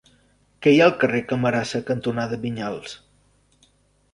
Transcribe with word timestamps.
Què 0.65 0.71
hi 0.75 0.79
ha 0.83 0.87
al 0.91 0.95
carrer 1.03 1.21
Camarasa 1.33 1.81
cantonada 1.91 2.41
Vinyals? 2.47 2.97